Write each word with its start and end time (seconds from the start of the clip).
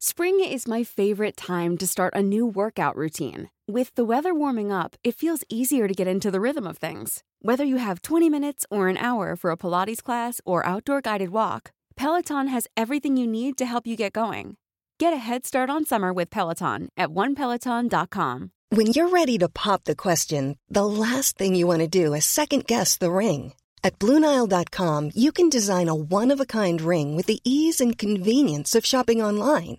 Spring 0.00 0.38
is 0.38 0.68
my 0.68 0.84
favorite 0.84 1.36
time 1.36 1.76
to 1.76 1.84
start 1.84 2.14
a 2.14 2.22
new 2.22 2.46
workout 2.46 2.94
routine. 2.94 3.50
With 3.66 3.92
the 3.96 4.04
weather 4.04 4.32
warming 4.32 4.70
up, 4.70 4.94
it 5.02 5.16
feels 5.16 5.42
easier 5.48 5.88
to 5.88 5.94
get 5.94 6.06
into 6.06 6.30
the 6.30 6.40
rhythm 6.40 6.68
of 6.68 6.78
things. 6.78 7.24
Whether 7.42 7.64
you 7.64 7.78
have 7.78 8.02
20 8.02 8.30
minutes 8.30 8.64
or 8.70 8.86
an 8.86 8.96
hour 8.96 9.34
for 9.34 9.50
a 9.50 9.56
Pilates 9.56 10.00
class 10.00 10.40
or 10.44 10.64
outdoor 10.64 11.00
guided 11.00 11.30
walk, 11.30 11.72
Peloton 11.96 12.46
has 12.46 12.68
everything 12.76 13.16
you 13.16 13.26
need 13.26 13.58
to 13.58 13.66
help 13.66 13.88
you 13.88 13.96
get 13.96 14.12
going. 14.12 14.56
Get 15.00 15.12
a 15.12 15.16
head 15.16 15.44
start 15.44 15.68
on 15.68 15.84
summer 15.84 16.12
with 16.12 16.30
Peloton 16.30 16.90
at 16.96 17.08
onepeloton.com. 17.08 18.52
When 18.68 18.86
you're 18.86 19.08
ready 19.08 19.36
to 19.38 19.48
pop 19.48 19.82
the 19.82 19.96
question, 19.96 20.58
the 20.68 20.86
last 20.86 21.36
thing 21.36 21.56
you 21.56 21.66
want 21.66 21.80
to 21.80 21.88
do 21.88 22.14
is 22.14 22.24
second 22.24 22.68
guess 22.68 22.96
the 22.96 23.10
ring. 23.10 23.52
At 23.82 23.98
Bluenile.com, 23.98 25.10
you 25.16 25.32
can 25.32 25.48
design 25.48 25.88
a 25.88 25.94
one 25.94 26.30
of 26.30 26.38
a 26.38 26.46
kind 26.46 26.80
ring 26.80 27.16
with 27.16 27.26
the 27.26 27.40
ease 27.42 27.80
and 27.80 27.98
convenience 27.98 28.76
of 28.76 28.86
shopping 28.86 29.20
online. 29.20 29.78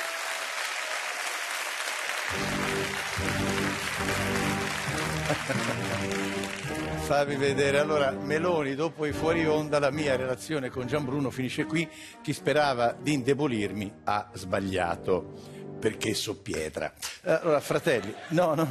Fammi 5.53 7.35
vedere. 7.35 7.79
Allora, 7.79 8.11
Meloni, 8.11 8.75
dopo 8.75 9.05
i 9.05 9.11
fuori 9.11 9.45
onda, 9.45 9.79
la 9.79 9.91
mia 9.91 10.15
relazione 10.15 10.69
con 10.69 10.87
Gianbruno 10.87 11.29
finisce 11.29 11.65
qui. 11.65 11.89
Chi 12.21 12.33
sperava 12.33 12.93
di 12.93 13.13
indebolirmi 13.13 13.93
ha 14.05 14.29
sbagliato, 14.33 15.33
perché 15.79 16.13
so 16.13 16.37
pietra. 16.41 16.93
Allora, 17.23 17.59
fratelli, 17.59 18.13
no, 18.29 18.55
no. 18.55 18.67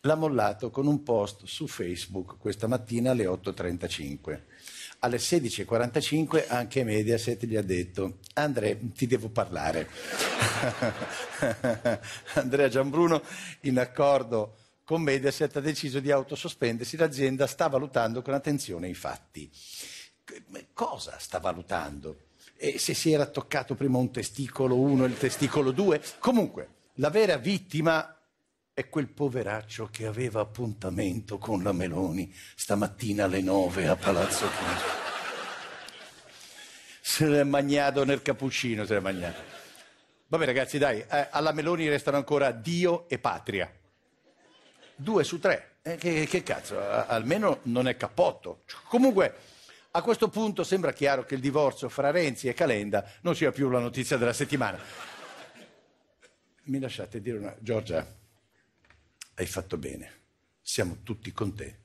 L'ha 0.00 0.14
mollato 0.14 0.70
con 0.70 0.86
un 0.86 1.02
post 1.02 1.44
su 1.46 1.66
Facebook 1.66 2.36
questa 2.38 2.66
mattina 2.66 3.10
alle 3.12 3.24
8.35. 3.24 4.40
Alle 5.00 5.18
16.45 5.18 6.46
anche 6.48 6.84
Mediaset 6.84 7.44
gli 7.44 7.56
ha 7.56 7.62
detto 7.62 8.18
Andrea, 8.34 8.76
ti 8.94 9.06
devo 9.06 9.28
parlare. 9.28 9.88
Andrea 12.34 12.68
Gianbruno, 12.68 13.22
in 13.62 13.78
accordo 13.78 14.56
con 14.84 15.02
Mediaset, 15.02 15.56
ha 15.56 15.60
deciso 15.60 16.00
di 16.00 16.10
autosospendersi. 16.10 16.96
L'azienda 16.96 17.46
sta 17.46 17.68
valutando 17.68 18.22
con 18.22 18.34
attenzione 18.34 18.88
i 18.88 18.94
fatti. 18.94 19.50
Cosa 20.72 21.16
sta 21.18 21.38
valutando? 21.38 22.28
E 22.56 22.78
se 22.78 22.94
si 22.94 23.12
era 23.12 23.26
toccato 23.26 23.74
prima 23.74 23.98
un 23.98 24.10
testicolo 24.10 24.78
1 24.78 25.04
e 25.04 25.08
il 25.08 25.18
testicolo 25.18 25.70
2? 25.70 26.00
Comunque, 26.18 26.68
la 26.94 27.10
vera 27.10 27.36
vittima 27.36 28.13
è 28.74 28.88
quel 28.88 29.06
poveraccio 29.06 29.88
che 29.90 30.04
aveva 30.04 30.40
appuntamento 30.40 31.38
con 31.38 31.62
la 31.62 31.70
Meloni 31.70 32.34
stamattina 32.56 33.24
alle 33.24 33.40
9 33.40 33.86
a 33.86 33.94
Palazzo 33.94 34.48
Chigi. 34.48 35.02
Se 37.00 37.26
l'è 37.26 37.44
magnato 37.44 38.04
nel 38.04 38.20
cappuccino, 38.20 38.84
se 38.84 38.94
l'è 38.94 39.00
magnato. 39.00 39.40
Vabbè 40.26 40.44
ragazzi, 40.44 40.78
dai, 40.78 40.98
eh, 41.08 41.28
alla 41.30 41.52
Meloni 41.52 41.88
restano 41.88 42.16
ancora 42.16 42.50
Dio 42.50 43.08
e 43.08 43.20
patria. 43.20 43.72
Due 44.96 45.22
su 45.22 45.38
tre. 45.38 45.76
Eh, 45.82 45.94
che, 45.94 46.26
che, 46.26 46.42
cazzo, 46.42 46.80
almeno 46.80 47.60
non 47.64 47.86
è 47.86 47.96
cappotto. 47.96 48.64
Comunque, 48.88 49.34
a 49.92 50.02
questo 50.02 50.28
punto 50.28 50.64
sembra 50.64 50.92
chiaro 50.92 51.24
che 51.24 51.36
il 51.36 51.40
divorzio 51.40 51.88
fra 51.88 52.10
Renzi 52.10 52.48
e 52.48 52.54
Calenda 52.54 53.08
non 53.20 53.36
sia 53.36 53.52
più 53.52 53.68
la 53.70 53.78
notizia 53.78 54.16
della 54.16 54.32
settimana. 54.32 54.78
Mi 56.64 56.80
lasciate 56.80 57.20
dire 57.20 57.38
una... 57.38 57.54
Giorgia, 57.60 58.22
hai 59.34 59.46
fatto 59.46 59.76
bene. 59.76 60.22
Siamo 60.62 60.98
tutti 61.02 61.32
con 61.32 61.54
te. 61.54 61.82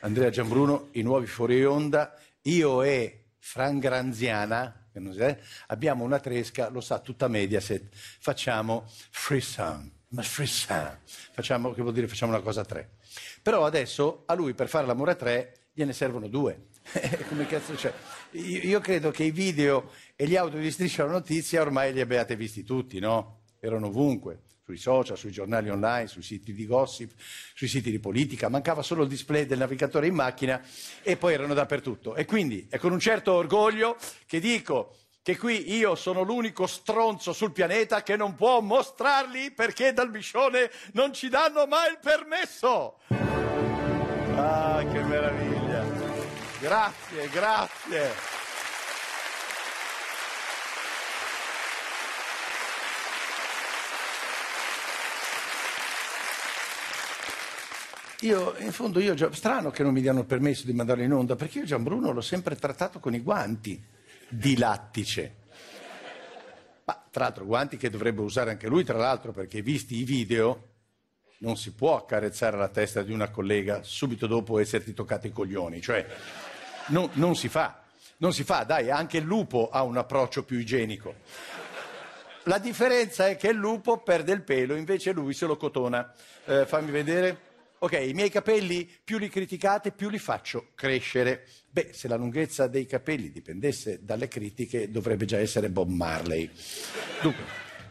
Andrea 0.00 0.30
Giambruno, 0.30 0.88
i 0.92 1.02
nuovi 1.02 1.26
fuori 1.26 1.64
onda, 1.64 2.16
io 2.42 2.82
e 2.82 3.24
Fran 3.38 3.78
Granziana, 3.78 4.88
abbiamo 5.66 6.04
una 6.04 6.20
tresca, 6.20 6.68
lo 6.68 6.80
sa 6.80 7.00
tutta 7.00 7.28
Mediaset, 7.28 7.88
facciamo 7.92 8.86
free 9.10 9.40
sound, 9.40 9.90
ma 10.08 10.22
free 10.22 10.46
sound, 10.46 10.98
facciamo, 11.32 11.72
che 11.72 11.82
vuol 11.82 11.94
dire 11.94 12.08
facciamo 12.08 12.32
una 12.32 12.42
cosa 12.42 12.60
a 12.60 12.64
tre. 12.64 12.96
Però 13.42 13.64
adesso 13.64 14.22
a 14.26 14.34
lui 14.34 14.54
per 14.54 14.68
fare 14.68 14.86
l'amore 14.86 15.12
a 15.12 15.16
tre 15.16 15.68
gliene 15.72 15.92
servono 15.92 16.28
due. 16.28 16.66
Come 17.28 17.46
cazzo 17.46 17.74
c'è? 17.74 17.92
Io, 18.32 18.60
io 18.62 18.80
credo 18.80 19.10
che 19.10 19.24
i 19.24 19.30
video 19.30 19.92
e 20.14 20.26
gli 20.26 20.36
audio 20.36 20.60
di 20.60 20.70
Striscia 20.70 21.04
la 21.04 21.12
Notizia 21.12 21.60
ormai 21.60 21.92
li 21.92 22.00
abbiate 22.00 22.36
visti 22.36 22.62
tutti, 22.62 22.98
no? 22.98 23.40
Erano 23.60 23.88
ovunque 23.88 24.42
sui 24.68 24.76
social, 24.76 25.16
sui 25.16 25.30
giornali 25.30 25.70
online, 25.70 26.08
sui 26.08 26.20
siti 26.20 26.52
di 26.52 26.66
gossip, 26.66 27.12
sui 27.54 27.68
siti 27.68 27.90
di 27.90 27.98
politica, 27.98 28.50
mancava 28.50 28.82
solo 28.82 29.02
il 29.02 29.08
display 29.08 29.46
del 29.46 29.56
navigatore 29.56 30.06
in 30.06 30.14
macchina 30.14 30.60
e 31.02 31.16
poi 31.16 31.32
erano 31.32 31.54
dappertutto. 31.54 32.14
E 32.14 32.26
quindi 32.26 32.66
è 32.68 32.76
con 32.76 32.92
un 32.92 32.98
certo 32.98 33.32
orgoglio 33.32 33.96
che 34.26 34.40
dico 34.40 34.94
che 35.22 35.38
qui 35.38 35.74
io 35.74 35.94
sono 35.94 36.20
l'unico 36.20 36.66
stronzo 36.66 37.32
sul 37.32 37.52
pianeta 37.52 38.02
che 38.02 38.16
non 38.16 38.34
può 38.34 38.60
mostrarli 38.60 39.52
perché 39.52 39.94
dal 39.94 40.10
biscione 40.10 40.70
non 40.92 41.14
ci 41.14 41.30
danno 41.30 41.66
mai 41.66 41.92
il 41.92 41.98
permesso. 42.02 42.98
Ah, 44.36 44.84
che 44.90 45.02
meraviglia. 45.02 45.82
Grazie, 46.60 47.28
grazie. 47.30 48.37
Io, 58.22 58.56
in 58.58 58.72
fondo, 58.72 58.98
io, 58.98 59.14
strano 59.32 59.70
che 59.70 59.84
non 59.84 59.92
mi 59.92 60.00
diano 60.00 60.20
il 60.20 60.26
permesso 60.26 60.66
di 60.66 60.72
mandarlo 60.72 61.04
in 61.04 61.12
onda, 61.12 61.36
perché 61.36 61.60
io 61.60 61.64
Gianbruno 61.64 62.10
l'ho 62.10 62.20
sempre 62.20 62.56
trattato 62.56 62.98
con 62.98 63.14
i 63.14 63.20
guanti 63.20 63.80
di 64.28 64.56
lattice. 64.56 65.36
Ma, 66.84 67.00
tra 67.10 67.24
l'altro, 67.24 67.44
guanti 67.44 67.76
che 67.76 67.90
dovrebbe 67.90 68.20
usare 68.20 68.50
anche 68.50 68.66
lui, 68.66 68.82
tra 68.82 68.98
l'altro, 68.98 69.30
perché 69.30 69.62
visti 69.62 69.98
i 69.98 70.02
video, 70.02 70.70
non 71.38 71.56
si 71.56 71.72
può 71.72 71.96
accarezzare 71.96 72.56
la 72.56 72.66
testa 72.66 73.02
di 73.02 73.12
una 73.12 73.30
collega 73.30 73.84
subito 73.84 74.26
dopo 74.26 74.58
esserti 74.58 74.94
toccato 74.94 75.28
i 75.28 75.32
coglioni. 75.32 75.80
Cioè, 75.80 76.04
no, 76.88 77.10
non 77.12 77.36
si 77.36 77.48
fa. 77.48 77.82
Non 78.16 78.32
si 78.32 78.42
fa, 78.42 78.64
dai, 78.64 78.90
anche 78.90 79.18
il 79.18 79.24
lupo 79.24 79.68
ha 79.70 79.84
un 79.84 79.96
approccio 79.96 80.42
più 80.42 80.58
igienico. 80.58 81.14
La 82.44 82.58
differenza 82.58 83.28
è 83.28 83.36
che 83.36 83.50
il 83.50 83.56
lupo 83.56 83.98
perde 83.98 84.32
il 84.32 84.42
pelo, 84.42 84.74
invece 84.74 85.12
lui 85.12 85.34
se 85.34 85.46
lo 85.46 85.56
cotona. 85.56 86.12
Eh, 86.46 86.66
fammi 86.66 86.90
vedere. 86.90 87.46
Ok, 87.80 87.92
i 87.92 88.12
miei 88.12 88.28
capelli 88.28 88.90
più 89.04 89.18
li 89.18 89.28
criticate, 89.28 89.92
più 89.92 90.08
li 90.08 90.18
faccio 90.18 90.70
crescere. 90.74 91.46
Beh, 91.70 91.90
se 91.92 92.08
la 92.08 92.16
lunghezza 92.16 92.66
dei 92.66 92.86
capelli 92.86 93.30
dipendesse 93.30 94.00
dalle 94.02 94.26
critiche, 94.26 94.90
dovrebbe 94.90 95.26
già 95.26 95.38
essere 95.38 95.70
Bob 95.70 95.88
Marley. 95.88 96.50
Dunque, 97.22 97.44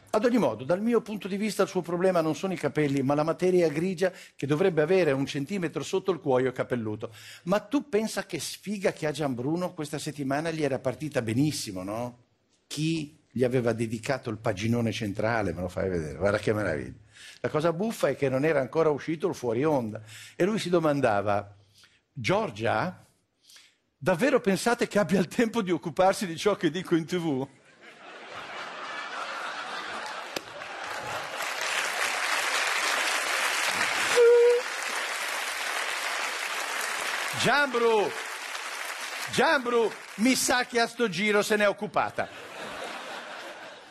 ad 0.09 0.25
ogni 0.25 0.39
modo, 0.39 0.65
dal 0.65 0.81
mio 0.81 0.99
punto 0.99 1.29
di 1.29 1.37
vista 1.37 1.63
il 1.63 1.69
suo 1.69 1.81
problema 1.81 2.19
non 2.19 2.35
sono 2.35 2.51
i 2.51 2.57
capelli, 2.57 3.01
ma 3.01 3.13
la 3.13 3.23
materia 3.23 3.69
grigia 3.69 4.11
che 4.35 4.45
dovrebbe 4.45 4.81
avere 4.81 5.11
un 5.11 5.25
centimetro 5.25 5.83
sotto 5.83 6.11
il 6.11 6.19
cuoio 6.19 6.51
capelluto. 6.51 7.13
Ma 7.43 7.59
tu 7.59 7.87
pensa 7.87 8.25
che 8.25 8.39
sfiga 8.39 8.91
che 8.91 9.07
ha 9.07 9.11
Gianbruno 9.11 9.73
questa 9.73 9.99
settimana 9.99 10.51
gli 10.51 10.63
era 10.63 10.79
partita 10.79 11.21
benissimo, 11.21 11.83
no? 11.83 12.23
Chi 12.67 13.17
gli 13.31 13.45
aveva 13.45 13.71
dedicato 13.71 14.29
il 14.29 14.37
paginone 14.37 14.91
centrale, 14.91 15.53
me 15.53 15.61
lo 15.61 15.69
fai 15.69 15.87
vedere, 15.87 16.17
guarda 16.17 16.39
che 16.39 16.51
meraviglia. 16.51 17.05
La 17.39 17.49
cosa 17.49 17.73
buffa 17.73 18.09
è 18.09 18.15
che 18.15 18.29
non 18.29 18.45
era 18.45 18.59
ancora 18.59 18.89
uscito 18.89 19.27
il 19.27 19.35
fuori 19.35 19.63
onda 19.63 20.01
e 20.35 20.43
lui 20.45 20.59
si 20.59 20.69
domandava, 20.69 21.55
Giorgia, 22.11 23.05
davvero 23.97 24.39
pensate 24.39 24.87
che 24.87 24.99
abbia 24.99 25.19
il 25.19 25.27
tempo 25.27 25.61
di 25.61 25.71
occuparsi 25.71 26.25
di 26.25 26.37
ciò 26.37 26.55
che 26.55 26.69
dico 26.69 26.95
in 26.95 27.05
tv? 27.05 27.47
Giambru, 37.39 38.11
Giambru, 39.31 39.91
mi 40.15 40.35
sa 40.35 40.65
che 40.65 40.79
a 40.79 40.87
sto 40.87 41.07
giro 41.07 41.41
se 41.43 41.55
n'è 41.55 41.67
occupata. 41.67 42.46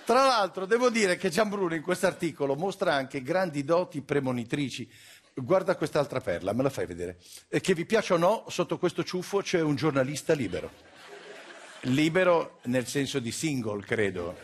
Tra 0.07 0.25
l'altro, 0.25 0.67
devo 0.67 0.89
dire 0.89 1.17
che 1.17 1.31
Gianbruno 1.31 1.75
in 1.75 1.83
questo 1.83 2.07
articolo 2.07 2.55
mostra 2.55 2.95
anche 2.95 3.23
grandi 3.23 3.65
doti 3.65 4.03
premonitrici. 4.03 4.89
Guarda 5.35 5.75
quest'altra 5.75 6.21
perla, 6.21 6.53
me 6.53 6.63
la 6.63 6.71
fai 6.71 6.87
vedere. 6.87 7.19
E 7.49 7.59
che 7.59 7.75
vi 7.75 7.85
piaccia 7.85 8.15
o 8.15 8.17
no, 8.17 8.45
sotto 8.47 8.79
questo 8.79 9.03
ciuffo 9.03 9.41
c'è 9.41 9.61
un 9.61 9.75
giornalista 9.75 10.33
libero. 10.33 10.71
libero 11.81 12.61
nel 12.67 12.87
senso 12.87 13.19
di 13.19 13.33
single, 13.33 13.83
credo. 13.83 14.39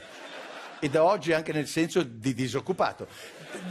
E 0.80 0.90
da 0.90 1.04
oggi 1.04 1.32
anche 1.32 1.52
nel 1.52 1.68
senso 1.68 2.02
di 2.02 2.34
disoccupato. 2.34 3.06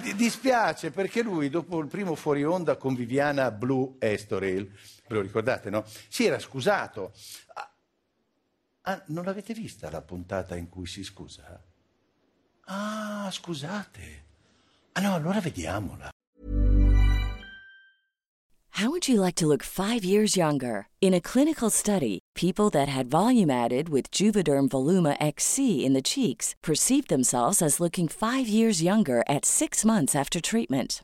D- 0.01 0.13
dispiace 0.13 0.91
perché 0.91 1.21
lui, 1.21 1.49
dopo 1.49 1.77
il 1.81 1.87
primo 1.87 2.15
fuori 2.15 2.45
onda 2.45 2.77
con 2.77 2.95
Viviana 2.95 3.51
Blue 3.51 3.95
Estoril, 3.99 4.63
ve 5.07 5.15
lo 5.15 5.19
ricordate, 5.19 5.69
no? 5.69 5.83
Si 6.07 6.23
era 6.23 6.39
scusato. 6.39 7.11
Ah, 7.55 7.75
ah, 8.83 9.03
non 9.07 9.25
l'avete 9.25 9.53
vista 9.53 9.89
la 9.89 10.01
puntata 10.01 10.55
in 10.55 10.69
cui 10.69 10.87
si 10.87 11.03
scusa? 11.03 11.61
Ah, 12.67 13.29
scusate. 13.31 14.21
Ah 14.95 15.01
no, 15.01 15.15
allora 15.15 15.41
vediamola. 15.41 16.09
How 18.75 18.89
would 18.89 19.07
you 19.07 19.19
like 19.21 19.35
to 19.35 19.45
look 19.45 19.63
five 19.63 20.03
years 20.03 20.35
younger? 20.35 20.87
In 21.01 21.13
a 21.13 21.21
clinical 21.21 21.69
study, 21.69 22.19
people 22.35 22.69
that 22.71 22.87
had 22.87 23.11
volume 23.11 23.51
added 23.51 23.89
with 23.89 24.09
Juvederm 24.11 24.69
Voluma 24.69 25.15
XC 25.19 25.85
in 25.85 25.93
the 25.93 26.01
cheeks 26.01 26.55
perceived 26.63 27.09
themselves 27.09 27.61
as 27.61 27.79
looking 27.79 28.07
five 28.07 28.47
years 28.47 28.81
younger 28.81 29.23
at 29.27 29.45
six 29.45 29.85
months 29.85 30.15
after 30.15 30.41
treatment. 30.41 31.03